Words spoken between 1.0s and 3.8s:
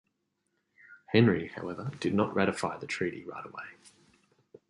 Henry, however, did not ratify the treaty right away.